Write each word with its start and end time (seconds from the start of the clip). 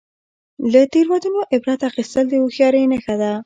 •له 0.71 0.81
تیروتنو 0.93 1.39
عبرت 1.53 1.79
اخیستل 1.89 2.25
د 2.29 2.33
هوښیارۍ 2.41 2.83
نښه 2.91 3.15
ده. 3.21 3.31